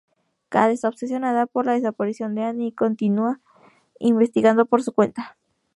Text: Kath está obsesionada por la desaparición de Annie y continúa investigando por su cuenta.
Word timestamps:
Kath 0.49 0.71
está 0.71 0.87
obsesionada 0.87 1.45
por 1.45 1.67
la 1.67 1.73
desaparición 1.73 2.33
de 2.33 2.43
Annie 2.43 2.69
y 2.69 2.71
continúa 2.71 3.39
investigando 3.99 4.65
por 4.65 4.81
su 4.81 4.93
cuenta. 4.93 5.37